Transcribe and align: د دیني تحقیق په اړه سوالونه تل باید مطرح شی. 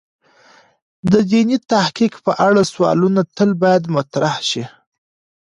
د 1.11 1.13
دیني 1.31 1.57
تحقیق 1.71 2.13
په 2.25 2.31
اړه 2.47 2.61
سوالونه 2.73 3.21
تل 3.35 3.49
باید 3.61 3.83
مطرح 3.95 4.33
شی. 4.49 4.63